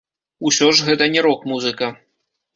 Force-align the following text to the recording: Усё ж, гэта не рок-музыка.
Усё 0.49 0.69
ж, 0.79 0.87
гэта 0.87 1.09
не 1.17 1.21
рок-музыка. 1.27 1.93